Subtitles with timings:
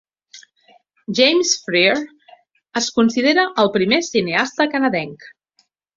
[1.17, 1.93] James Freer
[2.81, 5.29] es considera el primer cineasta canadenc.